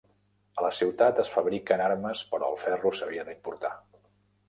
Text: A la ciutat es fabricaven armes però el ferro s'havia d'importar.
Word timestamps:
A 0.59 0.63
la 0.65 0.71
ciutat 0.77 1.21
es 1.25 1.29
fabricaven 1.35 1.85
armes 1.91 2.25
però 2.35 2.51
el 2.51 2.61
ferro 2.65 2.97
s'havia 3.01 3.31
d'importar. 3.33 3.77